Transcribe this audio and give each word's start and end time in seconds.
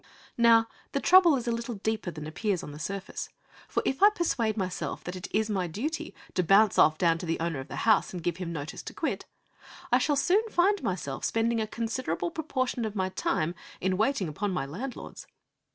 Now 0.39 0.67
the 0.93 0.99
trouble 0.99 1.35
is 1.35 1.47
a 1.47 1.51
little 1.51 1.75
deeper 1.75 2.09
than 2.09 2.25
appears 2.25 2.63
on 2.63 2.71
the 2.71 2.79
surface. 2.79 3.29
For 3.67 3.83
if 3.85 4.01
I 4.01 4.09
persuade 4.09 4.57
myself 4.57 5.03
that 5.03 5.15
it 5.15 5.27
is 5.29 5.47
my 5.47 5.67
duty 5.67 6.15
to 6.33 6.41
bounce 6.41 6.79
off 6.79 6.97
down 6.97 7.19
to 7.19 7.27
the 7.27 7.39
owner 7.39 7.59
of 7.59 7.67
the 7.67 7.75
house 7.85 8.11
and 8.11 8.23
give 8.23 8.37
him 8.37 8.51
notice 8.51 8.81
to 8.81 8.95
quit, 8.95 9.25
I 9.91 9.99
shall 9.99 10.15
soon 10.15 10.49
find 10.49 10.81
myself 10.81 11.23
spending 11.23 11.61
a 11.61 11.67
considerable 11.67 12.31
proportion 12.31 12.83
of 12.83 12.95
my 12.95 13.09
time 13.09 13.53
in 13.79 13.95
waiting 13.95 14.27
upon 14.27 14.49
my 14.49 14.65
landlords. 14.65 15.27